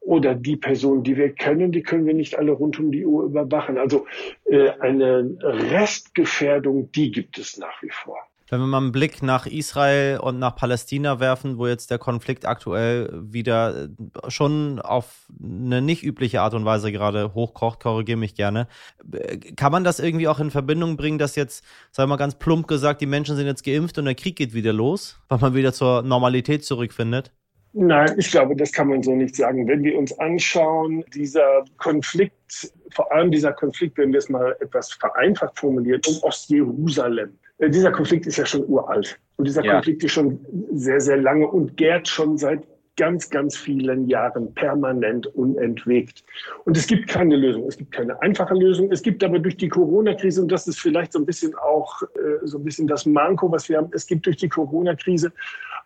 oder 0.00 0.34
die 0.34 0.56
Personen, 0.56 1.02
die 1.02 1.16
wir 1.16 1.34
kennen, 1.34 1.72
die 1.72 1.82
können 1.82 2.06
wir 2.06 2.14
nicht 2.14 2.38
alle 2.38 2.52
rund 2.52 2.78
um 2.78 2.92
die 2.92 3.04
Uhr 3.04 3.24
überwachen. 3.24 3.76
Also 3.76 4.06
äh, 4.44 4.70
eine 4.80 5.36
Restgefährdung, 5.42 6.90
die 6.92 7.10
gibt 7.10 7.36
es 7.36 7.58
nach 7.58 7.82
wie 7.82 7.90
vor. 7.90 8.16
Wenn 8.50 8.60
wir 8.60 8.66
mal 8.66 8.78
einen 8.78 8.92
Blick 8.92 9.22
nach 9.22 9.46
Israel 9.46 10.20
und 10.20 10.38
nach 10.38 10.56
Palästina 10.56 11.20
werfen, 11.20 11.58
wo 11.58 11.66
jetzt 11.66 11.90
der 11.90 11.98
Konflikt 11.98 12.46
aktuell 12.46 13.10
wieder 13.12 13.84
äh, 13.84 13.88
schon 14.30 14.80
auf 14.80 15.26
eine 15.42 15.82
nicht 15.82 16.02
übliche 16.02 16.40
Art 16.40 16.54
und 16.54 16.64
Weise 16.64 16.90
gerade 16.90 17.34
hochkocht, 17.34 17.80
korrigiere 17.80 18.16
mich 18.16 18.34
gerne. 18.34 18.66
Äh, 19.12 19.36
kann 19.36 19.70
man 19.70 19.84
das 19.84 20.00
irgendwie 20.00 20.28
auch 20.28 20.40
in 20.40 20.50
Verbindung 20.50 20.96
bringen, 20.96 21.18
dass 21.18 21.36
jetzt, 21.36 21.62
sagen 21.92 22.08
wir 22.08 22.14
mal 22.14 22.16
ganz 22.16 22.36
plump 22.36 22.66
gesagt, 22.68 23.02
die 23.02 23.06
Menschen 23.06 23.36
sind 23.36 23.46
jetzt 23.46 23.64
geimpft 23.64 23.98
und 23.98 24.06
der 24.06 24.14
Krieg 24.14 24.36
geht 24.36 24.54
wieder 24.54 24.72
los, 24.72 25.20
weil 25.28 25.38
man 25.38 25.54
wieder 25.54 25.74
zur 25.74 26.02
Normalität 26.02 26.64
zurückfindet? 26.68 27.32
Nein, 27.72 28.14
ich 28.16 28.30
glaube, 28.30 28.56
das 28.56 28.72
kann 28.72 28.88
man 28.88 29.02
so 29.02 29.14
nicht 29.14 29.36
sagen. 29.36 29.68
Wenn 29.68 29.82
wir 29.82 29.98
uns 29.98 30.18
anschauen, 30.18 31.04
dieser 31.14 31.64
Konflikt, 31.76 32.72
vor 32.94 33.12
allem 33.12 33.30
dieser 33.30 33.52
Konflikt, 33.52 33.98
wenn 33.98 34.12
wir 34.12 34.18
es 34.18 34.28
mal 34.28 34.56
etwas 34.60 34.92
vereinfacht 34.92 35.58
formulieren, 35.58 36.00
um 36.06 36.16
Ostjerusalem, 36.22 37.38
äh, 37.58 37.68
dieser 37.68 37.92
Konflikt 37.92 38.26
ist 38.26 38.38
ja 38.38 38.46
schon 38.46 38.64
uralt. 38.66 39.18
Und 39.36 39.46
dieser 39.46 39.64
ja. 39.64 39.74
Konflikt 39.74 40.02
ist 40.02 40.12
schon 40.12 40.44
sehr, 40.72 41.00
sehr 41.00 41.18
lange 41.18 41.46
und 41.46 41.76
gärt 41.76 42.08
schon 42.08 42.38
seit 42.38 42.66
ganz, 42.98 43.30
ganz 43.30 43.56
vielen 43.56 44.06
Jahren 44.08 44.52
permanent 44.52 45.26
unentwegt. 45.28 46.22
Und 46.66 46.76
es 46.76 46.86
gibt 46.86 47.08
keine 47.08 47.36
Lösung. 47.36 47.66
Es 47.66 47.78
gibt 47.78 47.92
keine 47.92 48.20
einfache 48.20 48.54
Lösung. 48.54 48.92
Es 48.92 49.02
gibt 49.02 49.24
aber 49.24 49.38
durch 49.38 49.56
die 49.56 49.68
Corona-Krise, 49.68 50.42
und 50.42 50.52
das 50.52 50.68
ist 50.68 50.78
vielleicht 50.78 51.12
so 51.12 51.18
ein 51.18 51.24
bisschen 51.24 51.54
auch 51.54 52.02
äh, 52.02 52.46
so 52.46 52.58
ein 52.58 52.64
bisschen 52.64 52.86
das 52.86 53.06
Manko, 53.06 53.50
was 53.50 53.68
wir 53.70 53.78
haben, 53.78 53.88
es 53.92 54.06
gibt 54.06 54.26
durch 54.26 54.36
die 54.36 54.48
Corona-Krise 54.50 55.32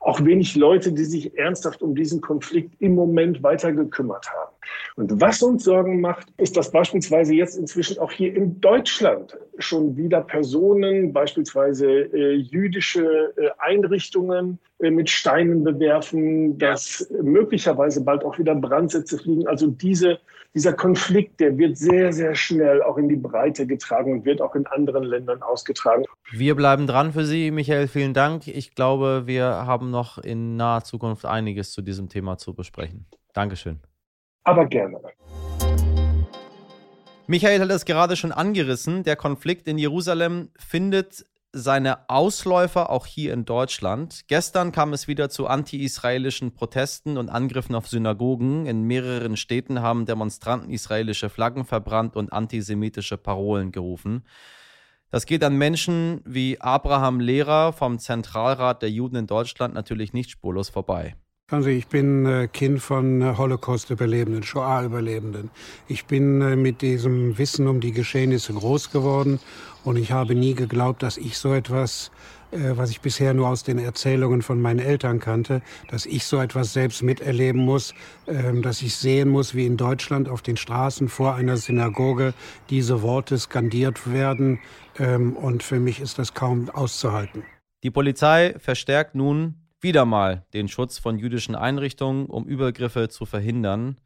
auch 0.01 0.25
wenig 0.25 0.57
Leute, 0.57 0.93
die 0.93 1.05
sich 1.05 1.39
ernsthaft 1.39 1.83
um 1.83 1.95
diesen 1.95 2.21
Konflikt 2.21 2.75
im 2.81 2.97
Moment 2.97 3.43
weiter 3.43 3.73
gekümmert 3.73 4.27
haben. 4.33 4.52
Und 4.97 5.21
was 5.21 5.43
uns 5.43 5.65
Sorgen 5.65 6.01
macht, 6.01 6.29
ist, 6.37 6.57
dass 6.57 6.71
beispielsweise 6.71 7.35
jetzt 7.35 7.57
inzwischen 7.57 7.99
auch 7.99 8.13
hier 8.13 8.35
in 8.35 8.61
Deutschland 8.61 9.37
schon 9.59 9.97
wieder 9.97 10.21
Personen, 10.21 11.13
beispielsweise 11.13 11.87
äh, 11.87 12.35
jüdische 12.35 13.33
äh, 13.37 13.51
Einrichtungen 13.59 14.59
äh, 14.81 14.91
mit 14.91 15.09
Steinen 15.09 15.65
bewerfen, 15.65 16.59
dass 16.59 17.09
möglicherweise 17.23 18.05
bald 18.05 18.25
auch 18.25 18.39
wieder 18.39 18.55
Brandsätze 18.55 19.19
fliegen. 19.19 19.47
Also 19.47 19.69
diese, 19.69 20.19
dieser 20.55 20.73
Konflikt, 20.73 21.41
der 21.41 21.57
wird 21.57 21.79
sehr, 21.79 22.13
sehr 22.13 22.35
schnell 22.35 22.83
auch 22.83 22.99
in 22.99 23.09
die 23.09 23.17
Breite 23.17 23.67
getragen 23.67 24.13
und 24.13 24.25
wird 24.25 24.43
auch 24.43 24.55
in 24.55 24.67
anderen 24.67 25.05
Ländern 25.05 25.43
ausgetragen. 25.43 26.05
Wir 26.33 26.55
bleiben 26.55 26.87
dran 26.87 27.13
für 27.13 27.25
Sie, 27.25 27.51
Michael. 27.51 27.89
Vielen 27.89 28.15
Dank. 28.15 28.47
Ich 28.49 28.75
glaube, 28.75 29.23
wir 29.27 29.45
haben 29.45 29.91
noch 29.91 30.19
in 30.19 30.57
naher 30.57 30.85
Zukunft 30.85 31.25
einiges 31.25 31.73
zu 31.73 31.83
diesem 31.83 32.09
Thema 32.09 32.37
zu 32.37 32.55
besprechen. 32.55 33.07
Dankeschön 33.33 33.81
aber 34.45 34.67
gerne. 34.67 34.99
Michael 37.27 37.61
hat 37.61 37.71
es 37.71 37.85
gerade 37.85 38.17
schon 38.17 38.33
angerissen. 38.33 39.05
Der 39.05 39.17
Konflikt 39.17 39.69
in 39.69 39.79
Jerusalem 39.79 40.51
findet 40.59 41.25
seine 41.53 42.09
Ausläufer 42.09 42.91
auch 42.91 43.07
hier 43.07 43.33
in 43.33 43.45
Deutschland. 43.45 44.23
Gestern 44.27 44.73
kam 44.73 44.93
es 44.93 45.07
wieder 45.07 45.29
zu 45.29 45.47
anti-israelischen 45.47 46.55
Protesten 46.55 47.19
und 47.19 47.29
Angriffen 47.29 47.75
auf 47.75 47.89
Synagogen. 47.89 48.67
In 48.67 48.83
mehreren 48.85 49.37
Städten 49.37 49.83
haben 49.83 50.07
Demonstranten 50.07 50.71
israelische 50.71 51.29
Flaggen 51.29 51.65
verbrannt 51.67 52.17
und 52.17 52.33
antisemitische 52.33 53.19
Parolen 53.19 53.71
gerufen. 53.71 54.25
Das 55.11 55.27
geht 55.27 55.45
an 55.45 55.57
Menschen 55.57 56.23
wie 56.25 56.59
Abraham 56.59 57.21
Lehrer 57.21 57.75
vom 57.75 57.99
Zentralrat 57.99 58.81
der 58.81 58.91
Juden 58.91 59.17
in 59.17 59.27
Deutschland 59.27 59.75
natürlich 59.75 60.15
nicht 60.15 60.31
spurlos 60.31 60.71
vorbei. 60.71 61.17
Also 61.53 61.69
ich 61.69 61.89
bin 61.89 62.25
äh, 62.25 62.49
Kind 62.51 62.81
von 62.81 63.21
äh, 63.21 63.35
Holocaust-Überlebenden, 63.37 64.43
Shoah-Überlebenden. 64.43 65.51
Ich 65.87 66.07
bin 66.07 66.41
äh, 66.41 66.57
mit 66.57 66.81
diesem 66.81 67.37
Wissen 67.37 67.69
um 67.69 67.83
die 67.83 67.93
Geschehnisse 67.93 68.55
groß 68.55 68.91
geworden 68.91 69.39
und 69.85 69.99
ich 69.99 70.13
habe 70.13 70.35
nie 70.35 70.55
geglaubt, 70.55 71.03
dass 71.03 71.19
ich 71.19 71.37
so 71.37 71.53
etwas, 71.53 72.11
was 72.53 72.91
ich 72.91 73.01
bisher 73.01 73.33
nur 73.33 73.49
aus 73.49 73.65
den 73.65 73.79
Erzählungen 73.79 74.43
von 74.43 74.61
meinen 74.61 74.79
Eltern 74.79 75.21
kannte, 75.21 75.63
dass 75.89 76.05
ich 76.05 76.25
so 76.25 76.39
etwas 76.39 76.75
selbst 76.75 77.03
miterleben 77.03 77.63
muss, 77.63 77.95
ähm, 78.27 78.61
dass 78.61 78.83
ich 78.83 78.95
sehen 78.95 79.31
muss, 79.31 79.55
wie 79.55 79.65
in 79.65 79.79
Deutschland 79.79 80.29
auf 80.29 80.43
den 80.43 80.59
Straßen 80.59 81.09
vor 81.09 81.35
einer 81.35 81.57
Synagoge 81.57 82.35
diese 82.69 83.01
Worte 83.01 83.39
skandiert 83.39 84.13
werden. 84.13 84.59
Ähm, 84.99 85.35
und 85.35 85.63
für 85.63 85.81
mich 85.81 86.01
ist 86.01 86.19
das 86.19 86.35
kaum 86.35 86.69
auszuhalten. 86.69 87.43
Die 87.83 87.91
Polizei 87.91 88.55
verstärkt 88.59 89.15
nun 89.15 89.62
wieder 89.83 90.05
mal 90.05 90.47
den 90.55 90.69
Schutz 90.69 90.99
von 90.99 91.19
jüdischen 91.19 91.55
Einrichtungen, 91.55 92.27
um 92.27 92.47
Übergriffe 92.47 93.09
zu 93.09 93.27
verhindern. 93.27 94.01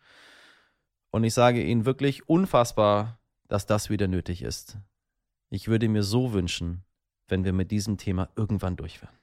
Und 1.11 1.25
ich 1.25 1.35
sage 1.35 1.63
Ihnen 1.63 1.85
wirklich 1.85 2.29
unfassbar, 2.29 3.19
dass 3.49 3.67
das 3.67 3.91
wieder 3.91 4.09
nötig 4.09 4.43
ist. 4.43 4.79
Ich 5.51 5.69
würde 5.69 5.89
mir 5.89 6.03
so 6.03 6.33
wünschen, 6.33 6.83
wenn 7.29 7.45
wir 7.45 7.53
mit 7.53 7.71
diesem 7.71 7.99
Thema 7.99 8.29
irgendwann 8.37 8.77
durch 8.77 9.01
wären. 9.03 9.15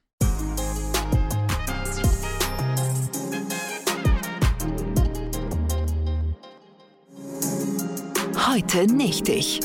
Heute 8.47 8.85
nicht 8.93 9.27
ich. 9.29 9.59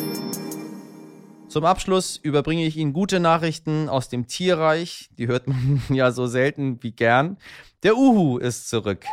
Zum 1.59 1.65
Abschluss 1.65 2.17
überbringe 2.17 2.65
ich 2.67 2.77
Ihnen 2.77 2.93
gute 2.93 3.19
Nachrichten 3.19 3.89
aus 3.89 4.09
dem 4.09 4.29
Tierreich. 4.29 5.11
Die 5.19 5.27
hört 5.27 5.49
man 5.49 5.83
ja 5.89 6.13
so 6.13 6.29
selten 6.29 6.81
wie 6.85 6.93
gern. 6.93 7.37
Der 7.83 7.97
Uhu 7.97 8.39
ist 8.39 8.69
zurück. 8.69 9.05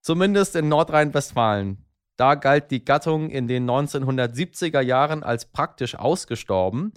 Zumindest 0.00 0.56
in 0.56 0.70
Nordrhein-Westfalen. 0.70 1.84
Da 2.16 2.34
galt 2.34 2.70
die 2.70 2.82
Gattung 2.82 3.28
in 3.28 3.46
den 3.46 3.68
1970er 3.68 4.80
Jahren 4.80 5.22
als 5.22 5.44
praktisch 5.44 5.96
ausgestorben. 5.96 6.94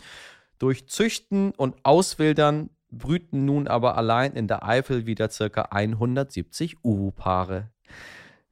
Durch 0.60 0.88
Züchten 0.88 1.52
und 1.52 1.76
Auswildern 1.84 2.70
brüten 2.90 3.44
nun 3.44 3.68
aber 3.68 3.98
allein 3.98 4.32
in 4.32 4.48
der 4.48 4.64
Eifel 4.64 5.06
wieder 5.06 5.28
ca. 5.28 5.64
170 5.64 6.86
Uhu-Paare. 6.86 7.70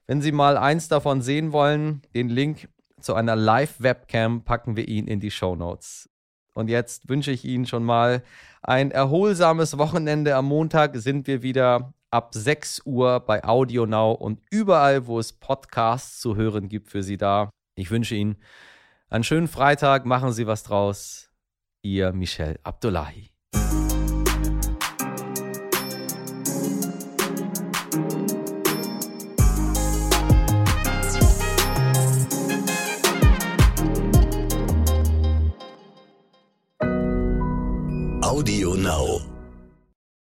Wenn 0.08 0.22
Sie 0.22 0.34
mal 0.34 0.58
eins 0.58 0.90
davon 0.90 1.22
sehen 1.22 1.54
wollen, 1.54 2.02
den 2.14 2.28
Link 2.28 2.68
zu 3.02 3.14
einer 3.16 3.36
Live-Webcam 3.36 4.44
packen 4.44 4.76
wir 4.76 4.88
ihn 4.88 5.08
in 5.08 5.20
die 5.20 5.32
Show 5.32 5.56
Notes. 5.56 6.10
Und 6.54 6.70
jetzt 6.70 7.10
wünsche 7.10 7.32
ich 7.32 7.46
Ihnen 7.46 7.66
schon 7.66 7.84
mal 7.84 8.24
ein 8.62 8.92
erholsames 8.92 9.78
Wochenende. 9.78 10.36
Am 10.36 10.46
Montag 10.46 10.96
sind 10.98 11.28
wir 11.28 11.42
wieder 11.42 11.94
ab 12.10 12.34
6 12.34 12.82
Uhr 12.86 13.22
bei 13.22 13.44
Audio 13.44 13.86
Now 13.86 14.12
und 14.12 14.42
überall, 14.50 15.08
wo 15.08 15.18
es 15.20 15.34
Podcasts 15.34 16.20
zu 16.20 16.36
hören 16.36 16.68
gibt, 16.68 16.90
für 16.90 17.04
Sie 17.04 17.18
da. 17.18 17.50
Ich 17.76 17.90
wünsche 17.90 18.16
Ihnen 18.16 18.38
einen 19.10 19.24
schönen 19.24 19.48
Freitag. 19.48 20.06
Machen 20.06 20.34
Sie 20.34 20.46
was 20.46 20.64
draus. 20.64 21.30
Ihr 21.82 22.12
Michel 22.12 22.60
Abdullahi. 22.64 23.31
Now. 38.82 39.31